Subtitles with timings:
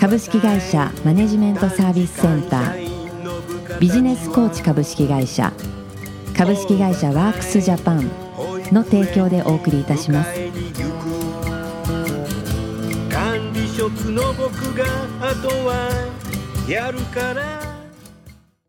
[0.00, 3.78] 株式会社マネジメントサービスセンター。
[3.78, 5.52] ビジネスコーチ株式会社。
[6.34, 8.10] 株式会社ワークスジャパン
[8.72, 10.30] の提供でお送りいたします。
[13.10, 14.86] 管理職の僕が
[15.20, 15.90] あとは
[16.66, 17.60] やるから。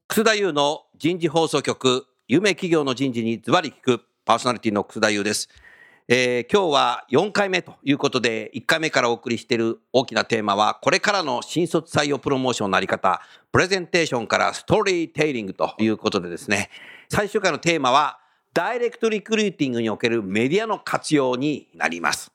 [0.10, 2.08] 楠田優の人事放送局。
[2.28, 5.48] 有名企業の人事にズバリ聞くパーソナリティの楠田優です、
[6.14, 16.70] えー今日は4回目ということで1回目からお送りしている大きなテーマはこれからの新卒採用プロモーションのあり方プレゼンテーションからストーリーテイリングということでですね
[17.08, 18.20] 最終回のテーマは
[18.54, 22.34] ダイレクトリクルーティングにおけるメディアの活用になります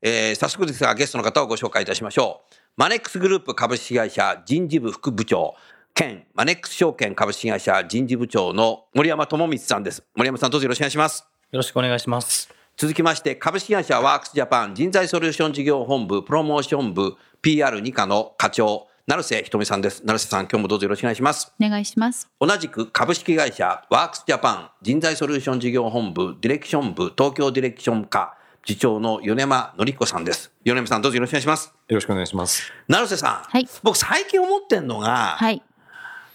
[0.00, 2.54] えー早速ですがゲストの方をご紹介いたしましょう。
[2.78, 5.54] マネックスグループ株式会社人事部副部長
[5.92, 10.02] 兼マネックス証券株式会社人事部長の森山智光さんです。
[10.16, 11.26] 森山さんどうぞよろしくお願いします。
[11.50, 12.59] よろしくお願いします。
[12.80, 20.02] 続きまして株式会社ワークスジャパン人材ソリューション事業本部プロモーション部 PR2 課の課長成瀬ひとみさんです。
[20.02, 21.52] 成瀬さん今日もどうぞよろしくお願いします。
[21.60, 30.50] お願いします同じく株式会社ワークスジャパン人材ソリューション事業本部ディレクション部東京ディレクション課次長の米山紀彦さんです。
[30.64, 31.74] 米山さんどうぞよろしくお願いします。
[31.86, 32.72] よろしくお願いします。
[32.88, 35.62] 成瀬さん、はい僕最近思ってんのが、はい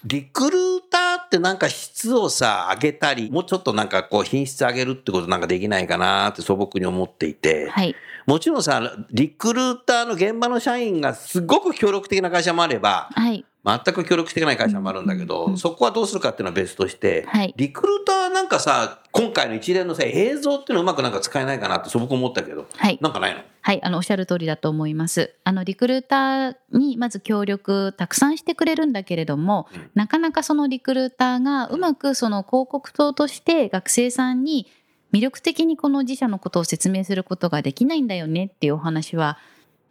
[0.07, 7.95] リクルーターってなんか質をさ上げたりもうちょっとなんかこう品質上げるってことなんかできないかなって素朴に思っていて、はい。
[8.25, 17.53] もちろんさリクルーターの現場の社員がすごく協力的な会社もあればはい全く協力してない会社もあるんだけど、そこはどうするかっていうのは別として、はい。
[17.57, 22.99] リクルーターなんかさ今回の一連のさ映像っていうのをうまくなんか使えないかなって素朴思ったけど、はい。
[23.01, 23.41] なんかないの？
[23.61, 25.33] はい、あのおっしゃる通りだと思います。
[25.43, 29.89] あのリクルーターにまず協力たくさんしてくれるんだけれども、うん。
[29.95, 34.67] なかなかそのリクルーターがうまくその広告塔として学生さんに
[35.11, 39.39] 魅力的にこの自社のことを説明することができないんだよねっていうお話は、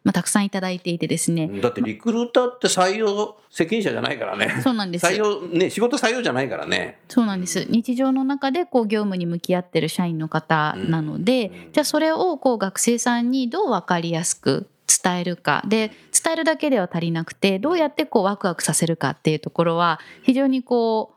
[0.05, 1.49] まあ、たくさんいただいていてですね。
[1.61, 4.61] だってリクルーターって採用責任者じゃないからね。
[4.63, 6.99] そうなんです採用、ね、仕事採用じゃないからね。
[7.09, 21.14] そうなんです日常の中でこう業務に向き合ってる社員の方なので、うんじゃあそれをこう学生さんにどう分かりやすく伝えるかで伝えるだけでは足りなくてどうやってこうワクワクさせるかっていうところは非常にこう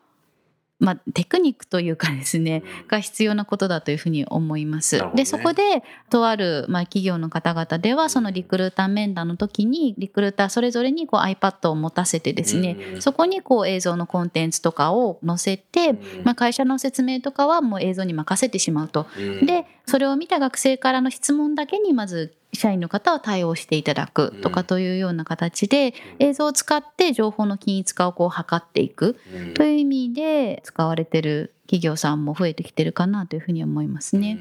[0.79, 4.97] まあ、テクニックというかですねが必要なことだというふうに思います。
[4.97, 5.11] ね。
[5.15, 13.01] でそこでとある、まあ、企業の方々ではそのリクルーター面談の時にリクルーターそれぞれにこう iPad を持たせてですね、うん。
[13.01, 15.93] そこにこう映像のコンテンツとかを載せて、
[16.23, 19.07] まあ、会社の説明とかはもう映像に任せてしまうと。
[19.17, 19.45] うん。
[19.45, 29.53] でそれを見た学生からの質問だけにまず社員の方は対応していただくとかというような形で映像を使って情報の均一化をこう図っていくうん。
[29.53, 34.39] という意味で使われてる企業さんも増えてきてるかなというふうに思いますね。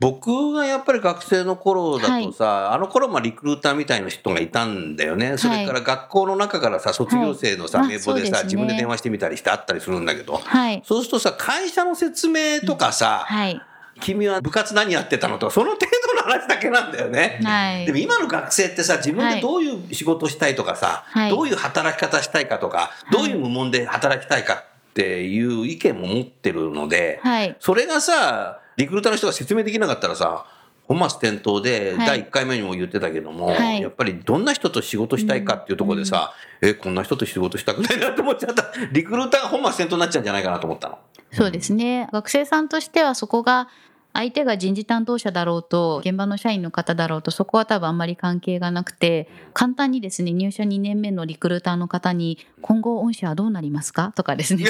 [0.00, 5.36] 僕がやっぱり学生の頃だとさ、あの頃もリクルーターみたいな人がいたんだよね。
[5.36, 8.44] それから学校の中からさ、卒業生のさ、はい名簿でさ、ね。
[8.44, 13.60] 自分で電話してみたりしてあったりするんだけど、はい、そうするとさ、会社の説明とかさ、はい、
[14.00, 15.86] 君は部活何やってたのとか、その程
[16.30, 17.40] 話だけなんだよね。
[17.42, 17.86] はい。
[17.86, 21.30] でも今の学生ってさ自分でどういう仕事をしたいとかさ、はい。
[21.30, 23.12] どういう働き方したいかとか、い。
[23.12, 30.46] どういう無門で働きたいかっていう意見も持ってるので、はい、それがさリクルーターの人が説明できなかったらさ
[30.90, 32.06] 本末転倒で、はい。
[32.06, 33.80] 第1回目にも言ってたけども、はい。
[33.80, 38.72] やっぱりどんな人と仕事したいかっていうところでさ、えこんな人と仕事したくないなって思っちゃった。
[38.90, 40.98] リクルーターが本末転倒になっちゃうんじゃないかなと思ったの。
[41.30, 42.08] そうですね。
[42.12, 43.68] 学生さんとしてはそこが
[44.12, 54.64] 相手が人事担当者だろうと現場の社員の方だろうとそこは多分あんまり関係がなくて簡単にですね入社2年目のリクルーターの方に「今後御社はどうなりますか?」とかですね。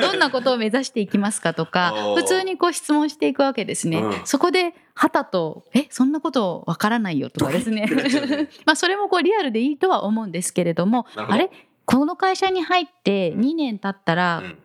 [0.00, 3.98] どんなことを目指していきますかとか普通にこう質問していくわけですね。
[4.00, 4.12] うん。
[4.24, 7.86] そこではたと「えそんなことわからないよ」とかですね。
[8.66, 11.50] まあそれもこうリアルでいいとは思うんですけれどもあれ？
[11.84, 14.58] この会社に入って2年経ったら、うん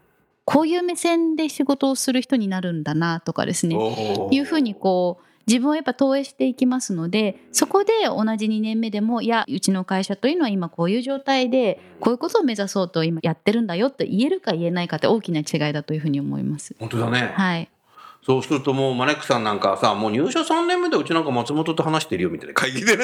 [0.45, 16.75] こういう目線で仕事をする人になるんだなとかですねいうふうにこう自分をやっぱ投影していきますのでそこで同じ2年目でもいやうちの会社というのは今こういう状態でこういうことを目指そうと今やってるんだよって言えるか言えないかって大きな違いだというふうに思います。
[16.79, 17.33] 本当だね。
[17.35, 17.69] はい、
[18.25, 23.03] そうするともうマネックさんなんかさもう入社3年目でうちなんか松本と話してるよみたいな会議でね。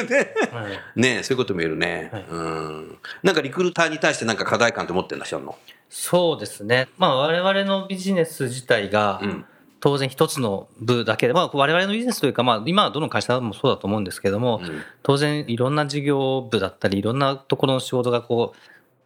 [0.51, 0.71] はい。
[0.95, 2.25] ねえそういうことも言えるね、はい。
[2.29, 2.97] うん。
[3.23, 5.57] なんかリクルーターに対してなんか課題感って持ってんだしゃんの？
[5.89, 6.87] そうですね。
[6.97, 9.45] まあ我々のビジネス自体がうん。
[9.81, 14.81] 当然一つの部だけで、まあ我々のビジネスというか、まあ今はどの会社もそうだと思うんですけども、うん。
[15.03, 18.59] 当然いろんな事業部だったり、いろんなところの仕事がこう、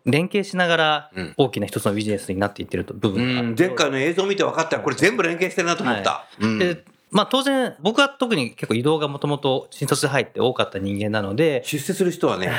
[0.05, 1.33] 連携しながらうん。
[1.37, 3.39] 大きな一つのビジネスになっていってると部う分が。
[3.39, 3.55] あるん。
[3.57, 4.77] 前回の映像見て分かった。
[4.77, 6.59] よこれ全部連携してるなと思った、うん。
[6.59, 6.83] で、
[7.13, 12.51] まあ当然僕は特に結構移動がもともと新卒で入って多かった人間なので、出世する人はね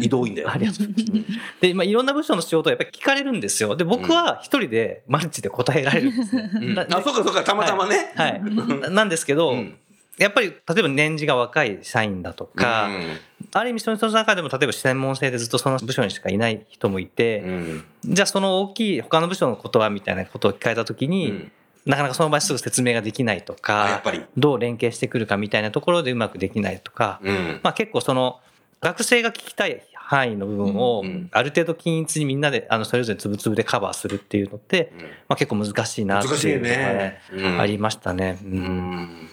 [0.00, 0.50] 移動多いんだよ。
[0.50, 1.60] ありがとうございます。
[1.60, 3.76] で、まあ、いろんな部署の仕事をやっぱり聞かれるんですよ。
[3.76, 6.50] で、僕は一人でマルチで答えられるんですね。
[6.52, 6.74] うん。
[6.74, 7.44] なあそうかそうか。
[7.44, 8.42] たまたまね、はい。
[8.82, 9.76] ななんですけど、うん
[10.18, 12.90] やっぱり例えば年次が若い社員だとか、
[13.52, 17.84] ある意味その人の中でも例えば専門性でずっとその部署にしかいない人もいて、うん。
[18.04, 21.52] じゃあその大きい他の部署のことはみたいなことを聞かれた時に、うん。
[21.86, 27.60] なかなかその場ですぐ説明ができないとかあやっぱり、どう連携してくるかみたいなところでうまくできないとか、うん。
[27.62, 28.40] まあ結構その
[28.80, 31.28] 学生が聞きたい範囲の部分をうん。
[31.32, 34.92] ある程度均一にみんなであのそれぞれつぶつぶでカバーするっていうのって、
[35.28, 37.60] まあ、結構難しいなっていういのがね、うん。
[37.60, 38.38] ありましたね。
[38.44, 39.28] ううんん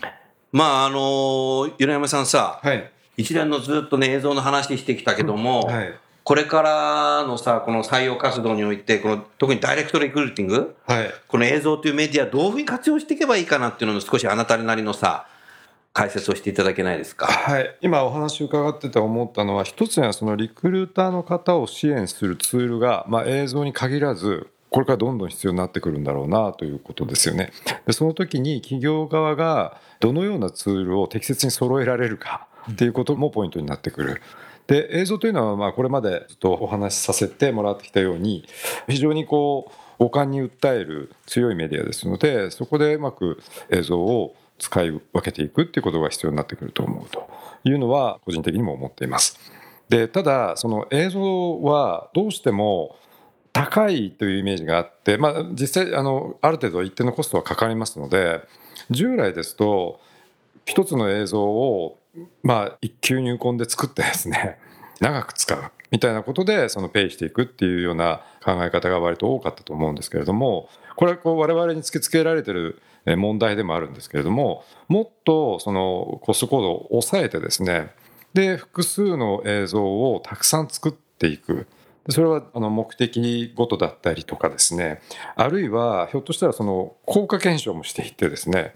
[0.52, 2.92] まああの米山さんさはい。
[3.18, 5.94] 一連のずっとね映像の話してきたけども、はい。
[6.24, 11.12] これからのさこの採用活動においてこの特にダイレクトリクルーティングはい。
[11.28, 15.26] この映像というメディアどういうふうに活用していけばいいかなっていうのを少しあなたなりのさ
[15.94, 17.26] 解説をしていただけないですか？
[17.26, 27.52] はい、今お話伺ってて思ったのは一つにはそのリクルーターの方を支援するツールが、まあ、映像に限らずこれからどんどん必要になってくるんだろうなということですよね。
[27.86, 34.22] でその時に企業側がどのようなツールを適切に揃えられるかっていうこともポイントになってくる。
[34.68, 38.46] で映像というのはまあこれまでずっとお話しさせてもらってきたように
[38.88, 47.28] 非常にこう五感に訴える強いメディアですのでそこでうまく映像を使い分けていくっていうことが必要になってくると思うと
[47.64, 49.40] いうのは個人的にも思っています。
[49.90, 52.98] でただその映像はどうしても
[53.58, 58.42] 高いというイメージがあって、まあ、実際あのある程度一定のコストはかかりますので
[58.92, 60.00] 従来ですと
[60.66, 61.98] 一つの映像を
[62.44, 64.60] まあ一級入魂で作ってですね
[65.02, 65.60] 長く使う
[65.90, 77.92] みたいなことでそのペイしていくっていうような考え方が割と多かったと思うんですけれどもこれはこう我々に突きつけられてる問題でもあるんですけれどももっとそのコストコードを抑えてですね
[78.34, 81.66] で複数の映像をたくさん作っていく。
[82.10, 85.02] それはあの目的ごとだったりとかですね。
[85.36, 88.74] あるいはひょっとしたらその効果検証もしていってですね。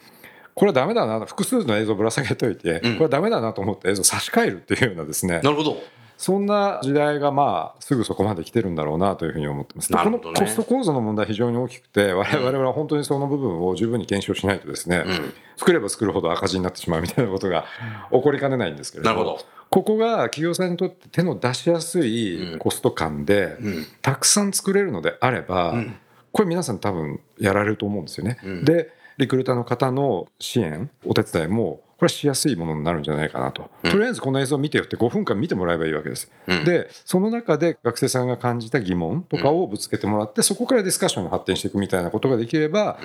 [0.54, 2.94] これはダメだな複数の映像をぶら下げといて、うん。
[2.94, 5.40] これはダメだなと思って映像を差し替えるっていうようなですね。
[5.42, 5.78] なるほど。
[6.22, 9.92] そんな時代がまあすぐそこまで来てるんだろうなというふうに思ってます。
[9.92, 10.00] ね。
[10.04, 15.34] このコスト構造の問題非常に大きくて我々は本当にその部分を十分に検証しないとですね、うん。
[15.58, 17.66] 作れば作るほど赤字になってしまうみたいなことが
[18.12, 19.46] 起こりかねないんですけれどもなるほど。
[19.72, 23.86] ここが企業さんにとって手の出しやすいコスト感でうん。
[24.04, 25.96] たくさん作れるのであれば、うん。
[26.32, 28.38] これ皆さん多分やられると思うんですよね。
[28.44, 28.64] うん。
[28.64, 36.32] でリクルーターの方の支援お手伝いもこれはしやすいものになるんじゃないかなと、うんとりあえずこの映像を見てよって5分間見てもらえばいいわけです。
[36.48, 42.98] うんでその中で学生さんが感じた疑問とかをぶつけてもらって、そこからディスカッションに発展していくみたいなことができれば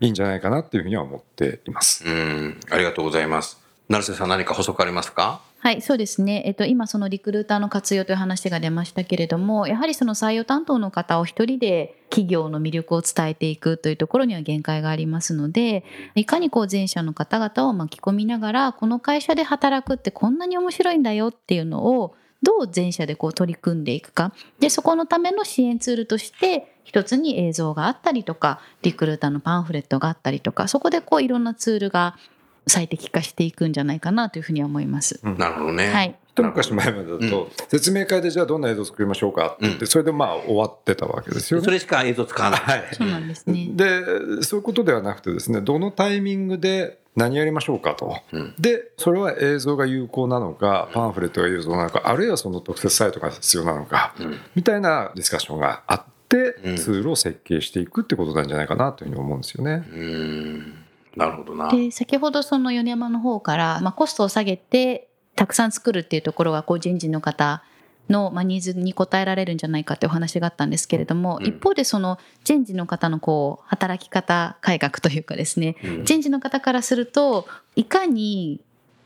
[0.00, 2.04] いいんじゃないかなっていうふうには思っています。
[2.04, 3.60] うん、うん、ありがとうございます。
[3.88, 5.40] 成瀬さん何か補足ありますか？
[5.64, 6.42] はい、そうですね。
[6.44, 15.82] えっと、今そのリクルーターの活用という話が出ましたけれども、やはりその採用担当の方を一人で企業の魅力を伝えていくというところには限界がありますので、
[16.16, 24.34] いかにこう前者の方々を巻き込みながら、この会社で働くってこんなに面白いんだよっていうのを、どう前者でこう取り組んでいくか。
[24.60, 32.18] で、そこのための支援ツールとして、一つに映像があったりとか、リクルーターのパンフレットがあったりとか、そこでこういろんなツールが
[32.66, 35.20] 最適化していくんじゃないかなというふうには思います。
[35.22, 35.92] なるほどね。
[35.92, 36.14] はい。
[36.34, 41.64] 一昔前までだと、説明会でじゃあどんな映像を作りましょうかって言って、それでまあ終わってたわけですよね。
[41.64, 42.60] それしか映像使わない。
[42.60, 43.68] はいそうなんですね。
[43.72, 59.84] でそういうことではなくてですねどのタイミングで何やりましょうかと、うんでそれは映像が有効なのかパンフレットが有効なのかあるいはその特設サイトが必要なのか、うんみたいなディスカッションがあって、うんツールを設計していくってことなんじゃないかなというふうに思うんですよね。
[59.92, 60.83] うん、
[61.16, 61.68] なるほどな。
[61.68, 67.62] で先ほどその米山の方から、まあ、コストを下げてたくさん作るっていうところがこう人事の方
[68.08, 71.46] の、まあ、ニーズに応えられるんじゃないかってお話があったんですけれども、うん。
[71.46, 76.04] 一方でその人事の方のこう働き方改革というかですねうん。
[76.04, 78.60] 人事の方からするといかに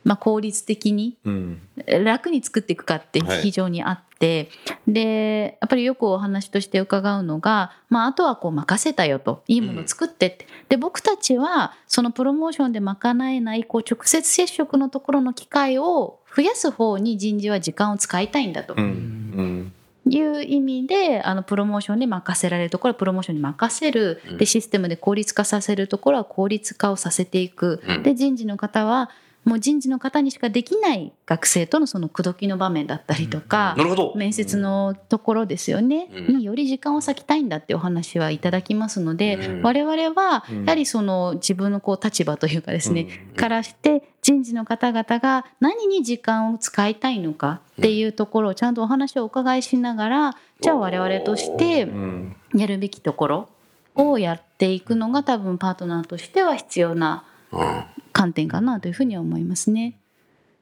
[0.04, 1.60] まあ効率的にうん。
[2.04, 3.42] 楽に作っていくかってはい。
[3.42, 4.50] 非常にあっって
[4.88, 18.74] でやっぱりよくお話として伺うのが、まあ、あとはこう任せたよといいもの作ってって、で僕たちはそのプロモーションで賄えないこう直接接触のところの機会を増やす方に人事は時間を使いたいんだと。
[18.74, 19.72] うんうん。
[20.10, 24.20] いう意味であのプロモーションで任せられるところはプロモーションに任せる。
[24.30, 24.38] うん。
[24.38, 27.82] でシステムで効率化させるところは効率化をさせていく。
[27.86, 28.02] うん。
[28.02, 29.10] で人事の方は
[29.48, 34.12] もう人事の方にしかできない学生とのその口説きの場面だったりとかなるほど。
[34.14, 36.38] 面接のところですよねうん。
[36.38, 39.62] により時間を割きたいんだってお話はいただきますのでうん。
[39.62, 40.64] 我々はうん。
[40.64, 43.36] やはりその自分のこう立場というかですねうん。
[43.36, 52.36] からして人事の方々が何に時間を使いたいのかっていうところをちゃんとお話をお伺いしながらじゃあ我々としてうん。
[52.54, 53.48] やるべきところ
[53.94, 57.84] をやっていくのが多分パートナーとしては必要なうん
[58.18, 59.98] 観点かなというふうには思いますね。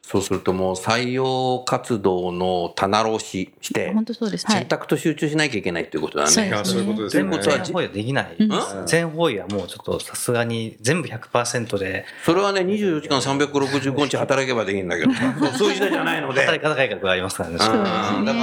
[0.02, 4.46] そうするともう採用活動の棚卸しして、本当そうです。
[4.46, 4.58] はい。
[4.60, 6.30] 選択と集中しなきゃいけないっていうことだね。
[6.30, 8.36] そうですいやそういうこと全部とは全方位はできない。
[8.38, 8.86] うん？
[8.86, 16.40] 全方位はもうちょっとさすがに全部100%でそれはね、24時間365日働けばできるんだけどさ、そ うそういう時代じゃないので。
[16.42, 17.56] 働き方改革がありますからね。
[17.58, 17.74] だか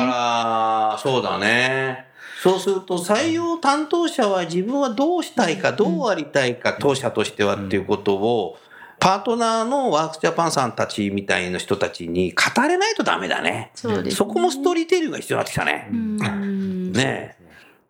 [0.05, 2.07] ら、そうだね。
[2.41, 8.57] そうすると採用担当者は自分はどうしたいか、どうありたいか、当社としてはっていうことを、
[9.03, 13.69] パートナーのワークスジャパンさんたちみたいな人たちに語れないとダメだね。
[13.75, 14.11] そうですね。
[14.11, 15.89] そこもストーリーテリングが必要になってきたね。
[15.91, 16.93] うん。
[16.93, 17.35] ね。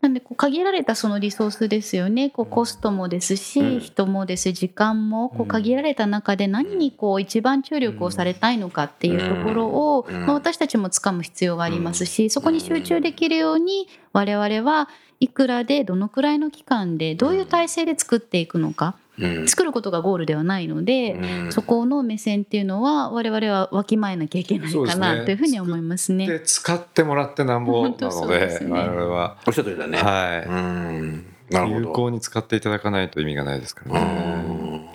[0.01, 2.32] なんでこう限られたそのリソースですよね。
[2.32, 3.79] こうコストもですし、うん。
[3.79, 10.25] 人もです時間もこう限られた中で何にこう一番注力をされたいのかっていうところを、うん。
[10.25, 14.89] まあ、私たちもつかむ必要がありますしそこに集中できるように我々は
[15.20, 18.96] いくらでどのくらいの期間でどういう体制で作っていくのか。
[18.98, 19.02] うん
[19.46, 26.27] 作ることがゴールではないので、うんそこの目線っていうのは我々はわきまえなきゃいけないかなというふうに思いますね。
[26.27, 29.98] で使ってもらってなんぼな本当そのうですねで我々は、おっしゃる通りだね。
[30.00, 31.25] はいうん。
[31.51, 31.79] なるほど。
[31.79, 34.10] 有効に使っていただかないと意味がないですからうね。
[34.12, 34.86] ん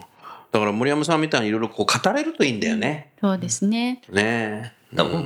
[0.51, 3.13] だから森山さんみたいにいろいろこう語れるといいんだよね。
[3.21, 4.03] そうですね。
[4.11, 4.73] ね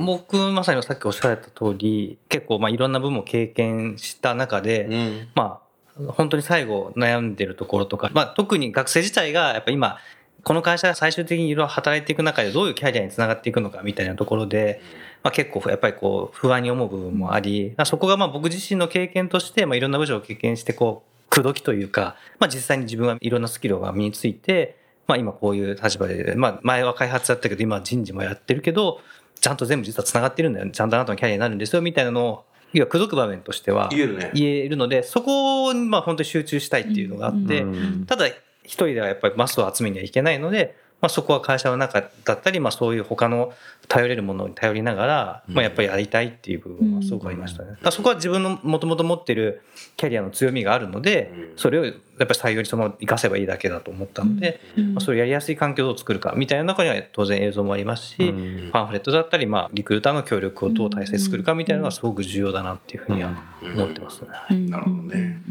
[0.05, 5.29] 僕まさにさっきおっしゃられた通り結構まあいろんな部分を経験した中で、うん。
[5.35, 5.72] まあ
[6.09, 9.99] 本当に最後悩んでるところとか、まあ、特に学生自体がやっぱ今
[10.45, 14.81] この会社が最終的にいろいろ働いていく中でどういうキャリアにつながっていくのかみたいなところで、
[15.23, 29.01] まあ、結構やっぱりこう不安に思う部分もありそこがまあ僕自身の経験としてまあいろんな部署を経験してこう口説きというか、まあ、実際に自分はいろんなスキルが身について、まあ、今こういう立場で、まあ、前は開発だったけど今は人事もやってるけど
[29.41, 34.31] ちゃんと全部実はつながってるんだよちゃんとあなたのキャリアになるんですよみたいなのを要は口説く場面としては言えるね。
[34.35, 38.07] 言えるのでそこにまあ本当に集中したいっていうのがあって、うん。
[38.07, 43.53] ただ一人ではやっぱりマスを集めにはいけないので、まあ、そこは会社の中だったり、まあ、そういう他の
[43.89, 47.77] 頼れるものに頼りながら、まあ、やっぱりやりたいっていう部分はすごくありましたね。
[47.91, 49.63] そこは自分のもともと持ってる
[49.97, 51.53] キャリアの強みがあるのでうん。
[51.57, 54.95] それをやっぱり採用にその活かせばいいだけだと思ったので、うん。
[54.95, 58.71] まあ、それをやりやすい環境を作るかみたいな中には当然映像もありますし、うん。
[58.71, 64.29] パンフレットだったり、まあ、リクルーターの協力をどう体制作るかみたいなのがすごく重要だなっていうふうには思ってますね。
[64.51, 64.71] うん。
[64.71, 65.43] なるほどね。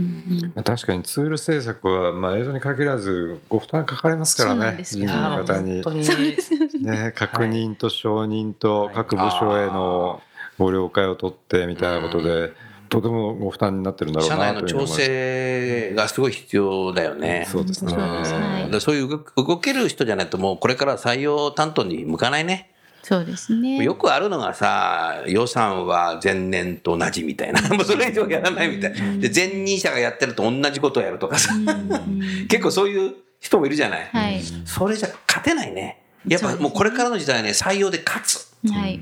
[0.63, 4.77] 確かにツール制作は、まあ、映像に限らずご負担かかりますからね。
[4.77, 5.07] ですよ。
[5.07, 6.85] 人事の方に。
[6.85, 10.21] ね、 確認と承認と各部署への
[10.57, 12.53] ご了解を取ってみたいなことで、
[12.91, 17.47] とてもご負担になってるんだろう社な内の調整がすごい必要だよね。
[17.49, 17.91] そうですね。
[17.91, 19.07] そうですはいうんでそういう
[19.37, 22.71] 動ける人じゃないともうこれから採用担当に向かないね。
[23.01, 23.81] そうですね。
[23.81, 27.61] よくあるのがさ、予算は前年と同じみたいな。
[27.69, 29.19] もうそれ以上やらないみたい。
[29.19, 31.55] で、前任者がやってると同じことをやるとかさ。
[31.55, 34.09] うんうん 結構そういう人もいるじゃない。
[34.11, 34.41] はい。
[34.65, 36.01] それじゃ勝てないね。
[36.27, 38.53] やっぱもうこれからの時代はね、採用で勝つ。
[38.69, 38.99] はい。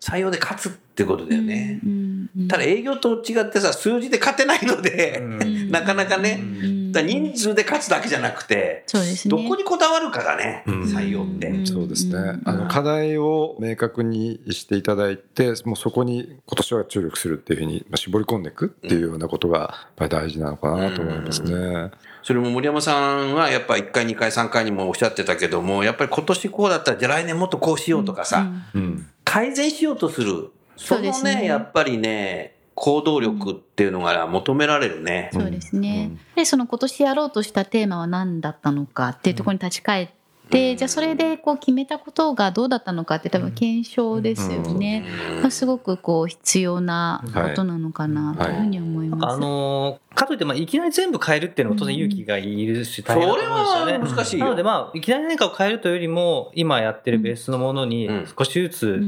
[0.00, 1.80] 採用で勝つってことだよね。
[1.84, 2.10] うんうん
[2.48, 9.30] ただ営業と違ってさ、数字で勝てないので、うんなかなかね、うんだ人数で勝つだけじゃなくて、そうですね。
[9.30, 11.48] どこにこだわるかがね、うん採用って。
[11.48, 12.14] うんそうですね。
[12.14, 21.90] うんあの課題を明確にしていただいて、もうそこに今年は注力するっていうふうにまあ絞り込んでいくっていうようなことがやっぱり大事なのかなと思いますね。
[22.22, 29.06] それも森山さんはやっぱ1回、2回、3回にもおっしゃってたけども、やっぱり今年こうだったら、じゃあ来年もっとこうしようとかさ、うん。
[29.30, 30.50] 改善しようとする。
[30.76, 35.30] そのね、そうですねやっぱりね、行動力っていうのが求められるね。
[35.32, 36.08] そうですね。
[36.10, 40.08] うんで、その今年やろうとしたテーマは何だったのかっていうところに立ち返っ
[40.50, 45.04] て、うんじゃあそれでこう決めたことがどうだったのかって多分検証ですよね。
[45.40, 49.34] まあすごくこう必要なことなのかなというふうに思います。
[49.34, 53.92] あのかといって、まあ、いきなり全部変えるっていうのも当然勇気がいるし、大変だと思うんですよね。
[53.92, 54.44] それは難しいよ。
[54.46, 59.02] なので、まあ、いきなり何かを変えるというよりも、今やってるベースのものにうん少しずつ、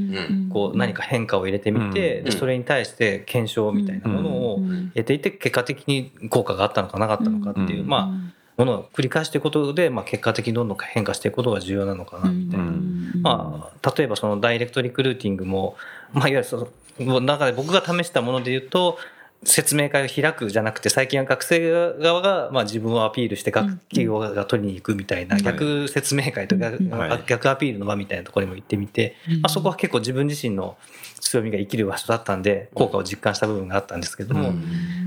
[0.50, 2.24] こう、何か変化を入れてみて、うん。
[2.24, 7.88] でそれに対して検証みたいなものを入れていて、結果的に効果があったのかなかったのかっていう、うん。
[7.88, 12.66] まあ、ものを繰り返していくことで、まあ、結果的にどんどん変化していくことが重要なのかな、みたいな。
[13.22, 15.76] まあ、例えばそのダイレクトリクルーティングも、
[16.12, 16.68] まあ、いわゆるそ
[16.98, 18.98] の中で僕が試したもので言うと、
[19.44, 26.70] 説明会を開くじゃなくて、最近は学生側がまあ自分をアピールして各企業が取りに行くみたいな逆説明会とか
[27.26, 30.76] 逆アピールの場みたいなところにも行ってみて、まあ、そこは結構自分自身の
[31.20, 34.52] 強みが生きる場所だったんで、効果を実感した部分があったんですけども、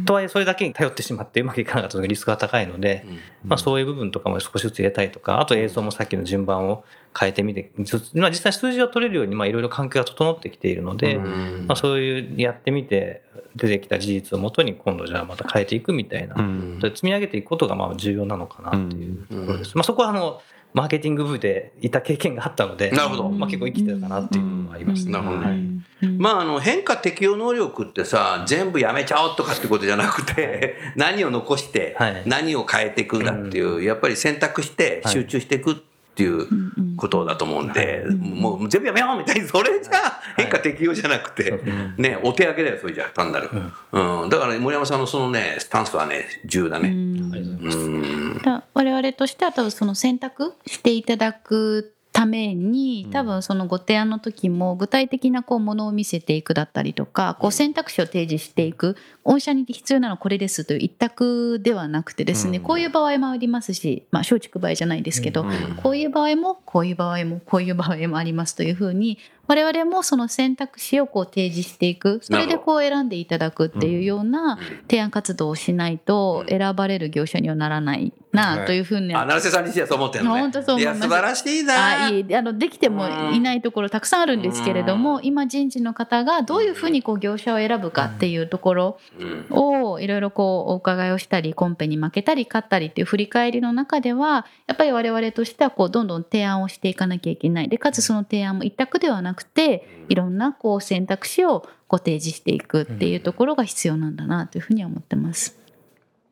[0.05, 3.05] とはいえそれだけに頼ってしまってうまくいかなかったのがリスクが高いので、
[3.43, 6.85] まあ、そういう部分とかも少しずつ入れたいとか、あと映像もさっきの順番を
[7.17, 13.23] 変えてみて、ずまあ、実際数字を取れるようにまあいろいろ環境が整ってきているので、まあ、そういうやってみて
[13.55, 16.35] 出てきた事実をもとに今度じゃあまた変えていくみたいな、
[16.81, 19.75] 積み上げていくことがまあ重要なのかなっていうところです。
[19.75, 20.41] まあ、そこはあの
[20.75, 23.29] マーケティング部でいた経験があったので、なるほど。
[23.29, 25.13] まあ、結構生きてたかなっていうのもありますね。
[25.13, 25.45] なるほどね。
[25.45, 26.07] はい。
[26.17, 32.23] まあ、あの変化適応能力ってさ全部やめちゃおうとかってことじゃなくて 何を残してはい。
[32.25, 35.81] 何を変えていくんだっていう、やっぱり選択して集中していく
[36.15, 36.47] っていう
[36.95, 41.59] ことだと思うんで、もう全部やめようみたいに それじゃ変化適応じゃなくて、
[41.97, 43.49] ね、お手上げだよそれじゃ単なる、
[43.91, 44.29] うん。
[44.29, 46.89] だから、ね、森山さんのそのねスタンスはね重要だね。
[46.89, 48.41] うございますうん。
[48.41, 51.94] だ我々としては多分その選択していただく
[52.25, 62.63] ために多分そのご提案の時も具体的なこうものを見せていくだったりとかこう選択肢を提示していく御社に必要なのはこれですという一択ではなくてですね、うん。
[62.63, 65.75] こういう場合もありますし、まあ、松竹梅じゃないですけど、うん。
[65.77, 69.17] こういう場合もこういう場合もこういう場合もありますというふうに
[69.47, 74.57] 我々もその選択肢をこう提示していくそれでこう選んでいただくっていうような
[74.89, 78.79] 提案活動をしないと選ばれる業者にはならないなとい。
[78.79, 80.41] うふうにはあ成瀬さん自身はそう思ってるのね。
[80.41, 80.97] 本当そう思います。
[80.97, 82.05] や素晴らしいな。
[82.05, 82.35] あいい。
[82.35, 89.45] あのできてもいないところたくさんあるんですけれども、今人事の方がどういうふうにこう業者を選ぶかっていうところうん。
[89.49, 97.69] をいろいろこうお伺いをしたりコンペに負けたり勝ったりっていう振り返りの中ではやっぱり我々としてはこうどんどん提案をしていかなきゃいけない。
[97.69, 105.57] でかつその提案も一択ではなくていろんなこう選択肢をご提示していくっていうところが必要なんだなというふうには思ってます。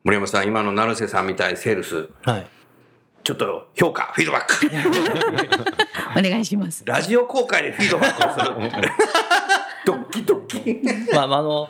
[0.03, 2.47] 森山さん、今の成瀬さんみたいセールス、はい
[3.23, 4.67] ちょっと評価、フィードバック。
[6.19, 6.83] お願いします。
[6.85, 8.91] ラジオ公開でフィードバックをする。
[9.85, 11.13] ドッキドッキ。
[11.13, 11.69] まあ、まああの、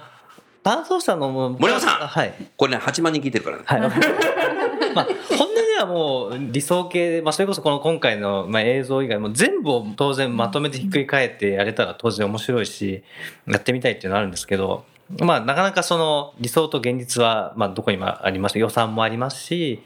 [0.63, 2.33] 担当者の森山さんはい。
[2.57, 3.63] これね、8万人聞いてるからね。
[3.67, 3.81] はい。
[4.95, 5.52] まあ、本
[5.85, 13.03] はもう理想系、まあ、それこそこの今回の、まあ、映像以外も全部を当然まとめてひっくり返ってやれたら当然面白いし、
[13.47, 14.85] やってみたいっていうのはあるんですけど、
[15.19, 18.57] まあ、なかなかその理想と現実は、まあ、どこにもあります。
[18.57, 19.81] 予算もありますし、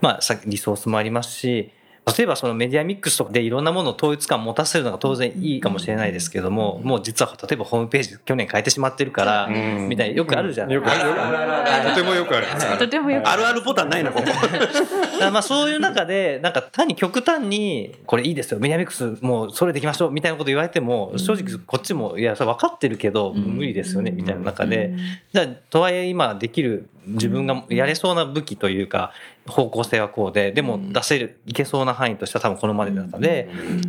[0.00, 1.70] まあ、リソースもありますし、
[2.06, 14.26] 例えばそのメディアミックスとかでいろんなものを統一感を持たせるのが当然いいかもしれないですけども、もう実は例えばホームページ去年変えてしまってるから、うんみたいなよくあるじゃないよくあるよくあるとてもよくありますとてもよくあるあるボタンないな、ここ。
[15.30, 24.94] まあそういう中で、なんか単に極端に、これいいですよ、メディアミックスもうそれできましょうみたいなこと言われても、正直こっちも、いや、それ分かってるけど、無理ですよね、みたいな中で、
[25.32, 29.12] じゃあ、とはいえ今できる自分がやれそうな武器というか、
[29.46, 33.48] 方向性はこうで、でも出せる、いけそうな範囲としては多分このまでの中で、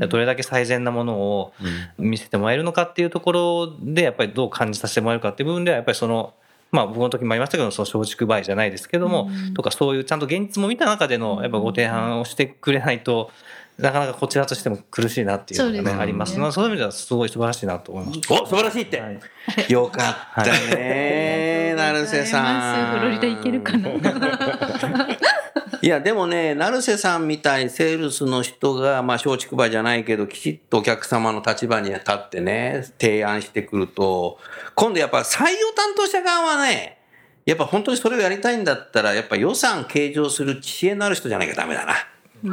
[0.09, 1.53] どれだけ最善なものを
[1.97, 6.33] 見せてもらえるのかっていうところで、やっぱりどう感じさせてもらえるかっていう部分では、やっぱりその、
[6.71, 13.29] まあ僕の時もありましたけど、その松竹梅じゃないですけども、とかそういうちゃんと現実も見た中でのやっぱご提案をしてくれないと、
[13.77, 16.37] なかなかこちらとしても苦しいなっていうのがあります。
[16.37, 18.19] まあそういう意味ではすごい素晴らしいなと思います。
[18.29, 18.99] お、素晴らしいって。
[18.99, 19.19] はい
[19.69, 22.99] よかったね、成瀬さん。
[22.99, 23.89] フロリダ行けるかな？
[25.81, 34.37] いや、でもね、成瀬さんみたいセールスの人が、まあ、松竹梅じゃないけど、きちっとお客様の立場に立ってね、提案してくると、
[34.75, 36.99] 今度やっぱ採用担当者側はね、
[37.47, 41.95] やっぱ本当にそれをやりたいんだったら、やっぱ予算計上する知恵のある人じゃなきゃダメだな。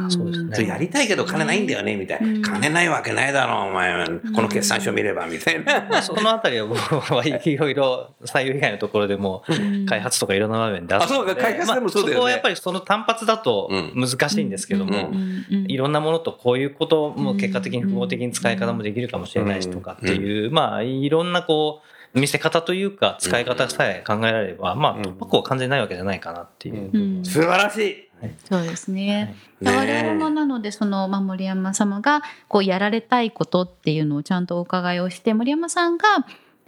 [0.09, 2.41] そうですねやりたいけど金ないんだよね、みたいな。
[2.41, 4.05] 金ないわけないだろう、お前。
[4.35, 5.87] この決算書見れば、みたいな。
[5.89, 9.43] まあそのあたりは僕は いろいろ採用以外のところでも
[9.87, 15.11] 開発とかいろんな場面であそうか開発でもそうだよねまあそこはやっぱりその単発だと難しいんですけども、
[15.49, 26.89] いろんなものとこういうことも結果的に複合的に使い方もできるかもしれないしとかっていう、まあいろんなこう見せ方というか使い方さえ考えられれば、まあ突破口は完全にないわけじゃないかなっていう。
[26.91, 28.08] うん素晴らしい。
[28.49, 29.35] そうですね。
[29.61, 36.05] ね我々もなのでその、まあ、森山様がこうやられたいことっていうのをちゃんとお伺いをして森山さんが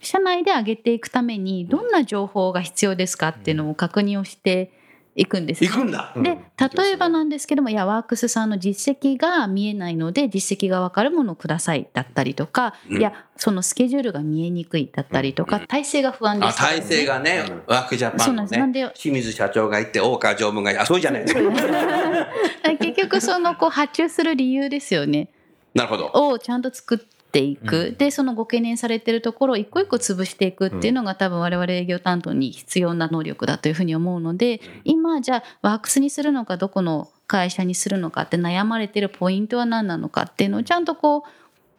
[0.01, 4.71] 社内で上げていくためにどんな情報が必要ですかっていうのを確認をして
[5.15, 5.69] いくんです、ね。
[5.69, 6.13] 行くんだ。
[6.15, 6.23] うん。
[6.23, 12.97] で例えばなんですけども、いやワークスさんの実績が見えないので実績が分かるものをくださいだったりとか、うん。
[12.97, 16.67] いやそのスケジュールが見えにくいだったりとか、体制が不安であ、すね。
[16.67, 21.25] 体制がね、ワークジャパンのそうなんで清水社長がいて、大川常務がいて、あ、そうじゃない。
[22.77, 25.29] 結局そのこう発注する理由ですよね。
[25.73, 26.11] なるほど。
[26.13, 26.99] をちゃんと作っ
[27.31, 41.21] ていく、でそのご懸念されてるところを一個一個潰していくっていうのが多分我々営業担当に必要な能力だというふうに思うので今じゃあワークスにするのかどこの会社にするのかって悩まれてるポイントは何なのかっていうのをちゃんとこう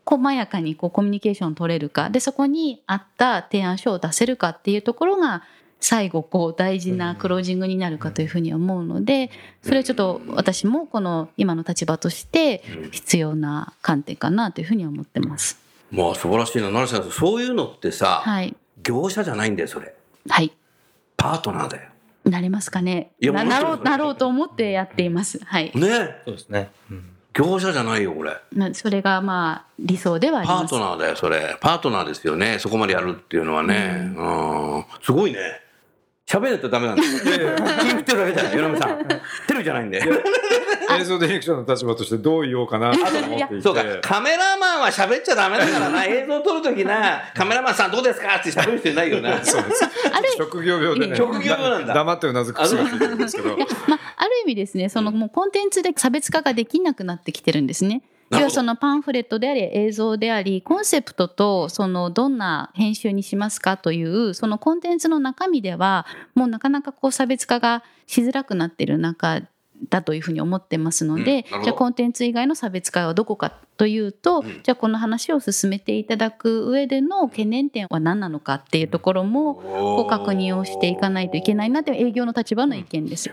[0.04, 2.10] 細やかにこうコミュニケーションを取れるか。
[2.10, 5.42] でそこに合った提案書を出せるかっていうところが
[5.82, 9.30] 最後こう大事なクロージングになるかというふうに思うので
[9.62, 15.60] それはちょっと私もこの今の立場として必要な観点かなというふうには思ってます。
[15.90, 16.70] もう素晴らしいな。
[16.70, 19.92] 成瀬さん、そういうのってさ、はい、業者じゃないんだよ、それ。
[20.28, 20.52] はい
[21.16, 21.90] パートナーだよ。
[22.24, 25.40] なれますかねいやなろんなろうなろうと思ってやっています。
[25.44, 26.70] はい、ねそうですね。
[26.90, 28.36] うん業者じゃないよ、これ。
[28.52, 30.70] まそれがまあ理想ではありパーます。
[30.70, 31.56] トナーだよ、それ。
[31.60, 32.58] パートナーですよね。
[32.58, 34.12] そこまでやるっていうのはね。
[34.14, 34.22] う
[34.80, 34.84] ん。
[35.02, 35.38] すごいね。
[36.26, 37.08] 喋るとダメなんだよ。
[37.80, 38.98] 気振ってるだけじゃない、ヨナムさん。
[39.46, 40.02] テレビじゃないんで。
[40.98, 46.04] 映像ディレクションの立場としてどう言おうかなと思っていてそうか、カメラマンは喋っちゃダメだからな。
[46.06, 49.32] 映像撮るときな、カメラマンさんどうですかって喋る人いないよな。
[49.44, 49.84] そうです
[50.36, 58.02] 職業病でね職業病なんだ黙ってうなずく癖がついてるんですけどあ、ある意味ですねそのもうコンテンツで差別化ができなくなってきてるんですね。
[58.38, 69.42] 要はそのパンフレットであり映像でありコンセプトとそのどんな編集にしますかというそのコンテンツの中身ではもうなかなかこう差別化がしづらくなっている中
[69.88, 74.62] だというふうに思ってますので、うんじゃあコンテンツ以外の差別化はどこかというと、ん。
[74.62, 83.30] じゃあこの話を進めていただく上での懸念点は何なのかっていうところもこう確認をしていかないといけないなという営業の立場の意見です。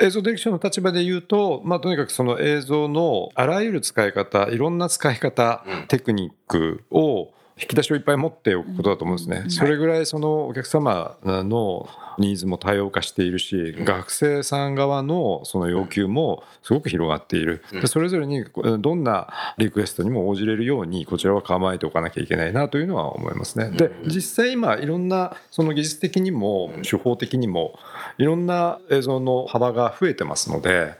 [0.00, 5.86] 映像ディレクションの立場で言うと、まあ、とにかくその映像のあらゆる使い方いろんな使い方、うん。
[5.86, 9.48] テクニックを引き出しをいっぱい持っておくことだと思うんですね。
[9.48, 11.88] それぐらいそのお客様の
[12.18, 17.64] ニーズも多様化しているし、学生さん側のその要求もすごく広がっている。
[17.72, 18.44] でそれぞれに
[18.78, 23.70] どんなリクエストにも応じれるようにこちらは構えておかなきゃいけないなというのは思いますね。
[23.70, 27.78] で実際今いろんなその技術的にも手法的にも
[28.18, 30.92] いろんな映像の幅が増えてますので、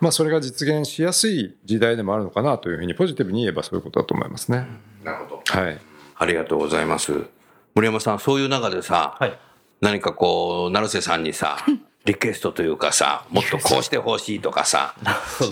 [0.00, 4.66] まあ、それが実現しやすい時代でもあるのかなというふうにポジティブに言えばそういうことだと思いますね。
[5.02, 5.42] なるほど。
[5.46, 7.26] はいありがとうございます。
[7.74, 9.38] 森山さん、そういう中でさ、はい。
[9.80, 11.58] 何かこう、成瀬さんにさ、
[12.04, 14.94] リクエストというかさ、もっとこうしてほしいとかさ、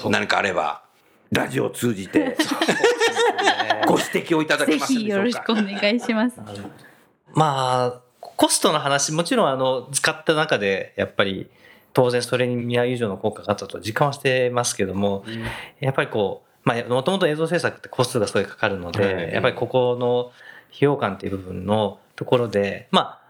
[0.09, 0.83] 何かあれば、
[1.31, 2.37] ラジオを通じて、
[3.87, 5.55] ご指摘をいただけぜますでひよろししょうか。
[5.55, 6.41] くお願いします。
[7.35, 11.49] まあ、コストの話、もちろんあの、使った中で、やっぱり、
[11.95, 15.25] 当然それに見合う以上の効果があったと実感はしてますけども、
[15.81, 20.33] やっぱりこう、まあ、もともと映像制作ってコストがすごいかかるので、はいやっぱりここの
[20.75, 23.21] 費用感っていう部分のところで、ま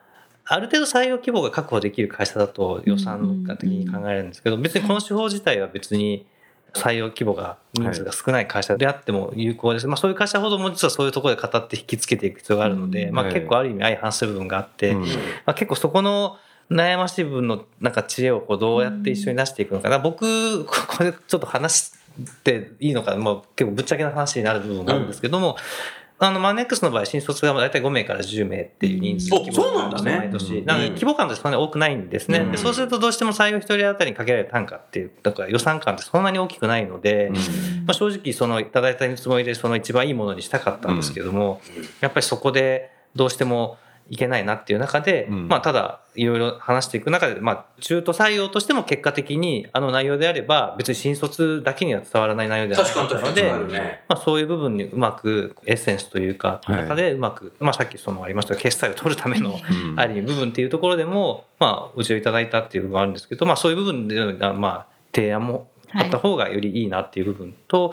[0.45, 6.27] あ、ある程度採用規模が確保できる会社だと予算的に考えるんですけど、別にこの手法自体は別に
[6.75, 9.87] 採用規模が人数が少ない会社であっても有効です。
[9.87, 15.07] まあそういう会社ほども実はそういうところで語って引きつけていく必要があるので、うんまあはい結構ある意味相反する部分があって、うんま
[15.47, 16.39] あ結構そこの
[16.71, 19.99] 悩ましい部分のなんか知恵をこうどうやって一緒に出していくのかな。
[19.99, 21.93] 僕、これちょっと話し
[22.45, 25.57] ていいのか、まあ結構ぶっちゃけな話になる部分があるんですけども、
[26.27, 29.49] あの、マネックスの場合、新卒が大体5名から10名っていう人数うん。
[29.49, 30.59] おそうなんだね毎年。
[30.59, 30.65] うん。
[30.65, 32.39] なので、規模感としてそんなに多くないんですね。
[32.39, 32.53] うん。
[32.53, 37.33] でそうするとどうしても採用一人当たりにかけられる単価っていう、だから予算感ってそんなに大きくないので、
[37.87, 41.61] まあ、正直そのいただいたつもりでその一番いいものにしたかったんですけども、
[42.01, 43.79] やっぱりそこでどうしても
[44.11, 45.49] いけないなっていう中で、うん。
[45.49, 54.05] まあただいろいろ話していく中で、まあ中途採用としても結果的にあの内容であれば別に新卒だけには伝わらない内容ではなかったので、ね。
[54.09, 56.83] まあ、そういう部分にうまくエッセンスというか、はい。
[56.83, 59.99] 中でうまく、まあ、さっきそのありましたが決済を取るためのうん。
[59.99, 67.93] ある部分っていうところでも、まあ、うちをいただいたっていう部分はあるんですけど、まあ、そういう部分での、まあ、提案もあった方がよりいいなっていう部分と、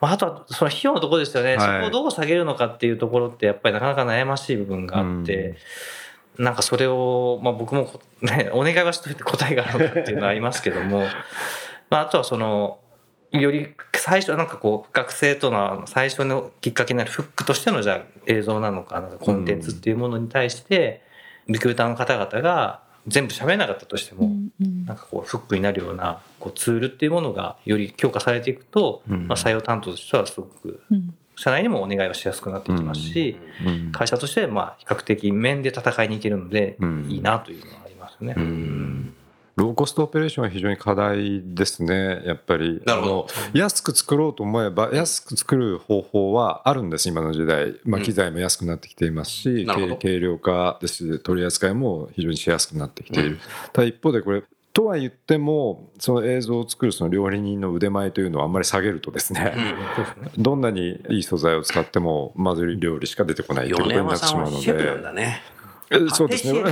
[0.00, 1.84] まあ、あとはその費用のところですよね、はい。
[1.84, 5.56] そこをどう下げるのかっていうところってやっぱりなかなか悩ましい部分があって、
[6.38, 11.06] なんかそれを、まあ、僕もこ、ね、 お願いはしといて答えがあるのかっていうのはありますけども、
[11.90, 12.78] まあ、あとはその
[13.30, 21.02] より最初なんかこう学生との最初のきっかけになるフックとしてのじゃあ映像なのかなんかコンテンツっていうものに対して
[21.48, 24.30] リクルーターの方々が全部喋れなかったとしても、
[24.86, 29.28] なんかこうフックになるようなこうツールっていうものがより強化されていくと、うん。
[29.28, 30.80] まあ、採用担当としてはすごく
[31.36, 33.36] 社内にもお願いはしやすくなってきますし、
[33.66, 33.92] うん。
[33.92, 37.06] 会社としてまあ比較的面で戦いにいけるのでうん。
[37.10, 38.34] いいなというのはありますね。
[38.36, 39.03] うん
[39.56, 42.82] ローコストオペレーションは非常に課題ですね、やっぱり。
[42.84, 47.74] なるほど安く作ろうと思えば、安く作る方法はあるんです、今の時代。
[47.84, 53.38] まあ、うん機材も安くなってきていますし、なるほど軽軽量化ですし、取り扱いも非常にしやすくなってきている。
[53.72, 54.42] ただ一方でこれ、
[54.74, 59.54] とは言っても、その映像を作るその料理人の腕前というのをあんまり下げるとですね、
[60.36, 65.53] どんなにいい素材を使っても、まずい料理しか出てこないということになってしまうので。
[66.10, 66.62] そうですね。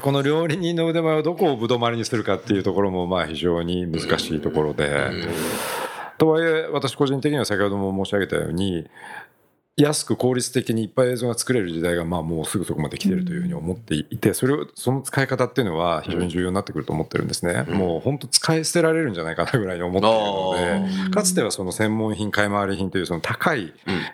[0.00, 5.10] この料理人の腕前をどこをぶどまりにするかっていうところもまあ非常に難しいところで、
[6.18, 8.86] とはいえ私個人的には先ほども申し上げたように
[9.76, 17.78] 安く効率的にいっぱい映像が作れる時代がまあもうすぐそこまで来てるというふうに思っていてそれをその使い方っていうのは非常に重要になってくると思ってるんですね、うん。
[17.78, 23.72] もう本当使い捨てられるんじゃないかなぐらいに思っているのあでかつてはその専門品買い回り品というその高い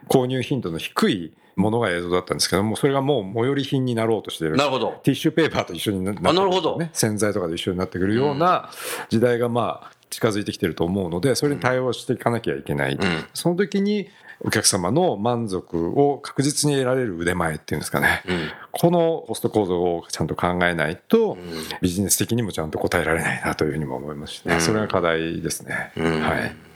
[0.09, 4.57] 購入頻度の低いものが映像だったんですけどもそれがもう最寄り品になろうとしている。
[4.57, 5.01] なるほど。
[5.03, 6.77] ティッシュペーパーと一緒になってくるあなるほど。
[6.79, 8.71] ね、洗剤とかと一緒になってくるような
[9.09, 12.99] 時代がまあ近づいてきてると思うのでそれに対応していかなきゃいけない、ん。
[13.35, 14.09] その時に
[14.41, 21.39] お客様の満足を確実に得られる腕前っていうんですかね、うんこのコスト構造をちゃんと考えないと、ん
[21.83, 26.69] ビジネス的にもちゃんと答えられないなというふうにも思いますしね、うんそれが課題ですね、うんはい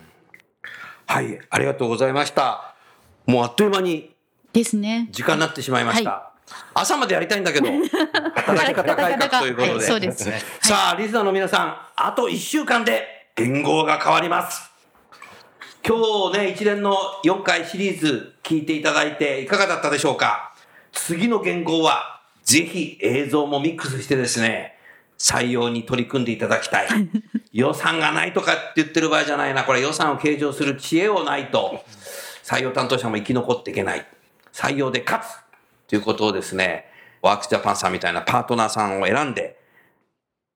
[1.07, 2.75] はい、ありがとうございました。
[3.27, 4.14] もうあっという間に
[4.53, 5.09] ですね。
[5.12, 6.33] 時間になってしまいました。
[6.75, 7.68] 朝までやりたいんだけど、
[8.35, 9.75] 働き方改革ということで。
[9.75, 10.29] はいそうです。
[10.29, 14.72] はいさあ、リスナーの皆さん、あと1週間で言語が変わります。
[15.85, 20.55] 今日ね、一連の4回シリーズ聞いていただいていかがだったでしょうか？
[20.92, 24.77] 次の言語は、ぜひ映像もミックスしてですね、
[25.18, 26.88] 採用に取り組んでいただきたい。
[27.53, 29.64] 予算がないとかって言ってる場合じゃないな。
[29.64, 31.85] これ予算を計上する知恵をないと、
[32.45, 34.07] 採用担当者も生き残っていけない。
[34.53, 35.27] 採用で勝つ
[35.88, 36.85] ということをですね、
[37.23, 39.59] ワークスジャパンさんみたいなパートナーさんを選んで、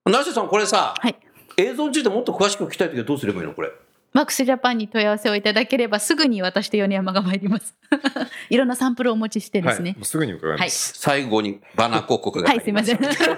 [0.05, 1.17] 成瀬さんこれさ、はい。
[1.57, 3.53] 映像についてもっと詳しく聞きたいときはどうすればいいの？
[3.53, 3.71] これ。
[4.13, 7.75] マックスジャパンに問い合わせをいただければすぐに私と米山が参ります。
[8.49, 10.05] いろんなサンプルをお持ちしてですねはい、。
[10.05, 13.37] すぐに伺います、最後にバナー広告がはい、入りますすいません。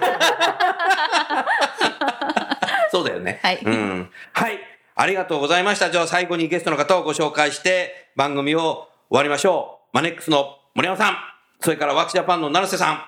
[2.90, 3.40] そうだよね。
[3.42, 4.10] はいうん。
[4.32, 4.58] はい。
[4.96, 5.90] ありがとうございました。
[5.90, 9.96] じゃあ最後にゲストの方をご紹介して番組を終わりましょう。
[9.96, 11.16] マネックスの森山さん、
[11.60, 13.04] それからワークスジャパンの成瀬さん、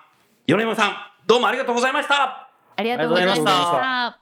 [0.46, 0.96] 米山さん、
[1.26, 2.48] どうもありがとうございました。
[2.76, 4.21] ありがとうございました。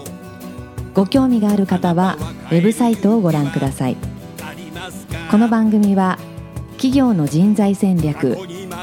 [0.93, 2.17] ご興味がある方は
[2.51, 3.97] ウェブサイトをご覧ください。
[5.29, 6.17] この番組は
[6.73, 8.37] 企業の人材戦略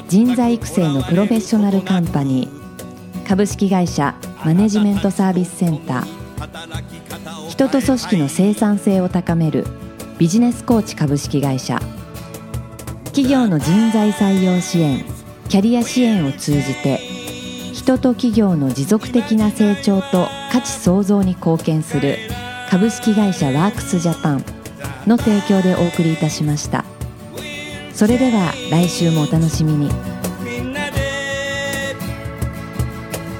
[0.08, 9.66] 人材育成のプロフェッショナルカンパニー株式会社マネジメントサービスセンター人と組織の生産性を高める
[10.18, 11.80] ビジネスコーチ株式会社
[13.06, 15.04] 企業の人材採用支援
[15.48, 17.00] キャリア支援を通じて
[17.88, 22.18] 人と企業の持続的な成長と価値創造に貢献する
[22.68, 24.44] 株式会社ワークスジャパン
[25.06, 26.84] の提供でお送りいたしました。
[27.94, 29.88] それでは来週もお楽しみに。
[30.44, 31.96] みんなで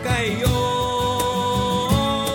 [0.03, 0.49] 変えよ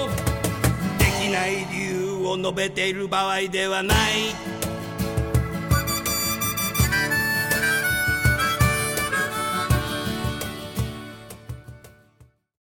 [0.05, 0.99] う。
[0.99, 4.52] できない理由を述べている場合ではない。